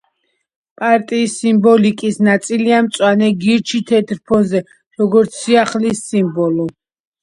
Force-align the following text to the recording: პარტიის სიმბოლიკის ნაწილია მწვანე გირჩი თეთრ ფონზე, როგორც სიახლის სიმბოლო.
პარტიის 0.81 1.35
სიმბოლიკის 1.41 2.17
ნაწილია 2.29 2.81
მწვანე 2.89 3.31
გირჩი 3.45 3.85
თეთრ 3.95 4.21
ფონზე, 4.29 4.67
როგორც 5.05 5.41
სიახლის 5.45 6.07
სიმბოლო. 6.13 6.73